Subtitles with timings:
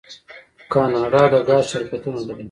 [0.71, 2.39] کاناډا د ګاز شرکتونه لري.